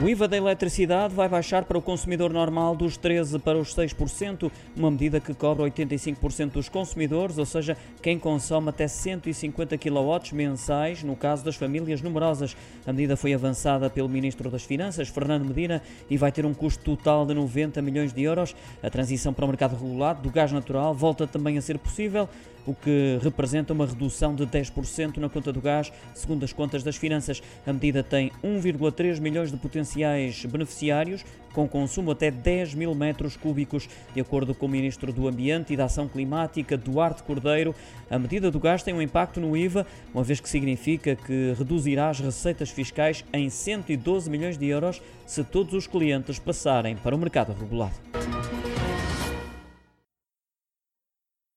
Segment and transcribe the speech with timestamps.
[0.00, 4.48] O IVA da eletricidade vai baixar para o consumidor normal dos 13% para os 6%,
[4.76, 11.02] uma medida que cobre 85% dos consumidores, ou seja, quem consome até 150 kW mensais,
[11.02, 12.56] no caso das famílias numerosas.
[12.86, 16.84] A medida foi avançada pelo Ministro das Finanças, Fernando Medina, e vai ter um custo
[16.84, 18.54] total de 90 milhões de euros.
[18.80, 22.28] A transição para o mercado regulado do gás natural volta também a ser possível,
[22.68, 26.96] o que representa uma redução de 10% na conta do gás, segundo as contas das
[26.96, 27.42] finanças.
[27.66, 33.88] A medida tem 1,3 milhões de potenciais beneficiários, com consumo até 10 mil metros cúbicos,
[34.14, 37.74] de acordo com o Ministro do Ambiente e da Ação Climática, Duarte Cordeiro.
[38.10, 42.10] A medida do gás tem um impacto no IVA, uma vez que significa que reduzirá
[42.10, 47.18] as receitas fiscais em 112 milhões de euros se todos os clientes passarem para o
[47.18, 48.37] mercado regulado.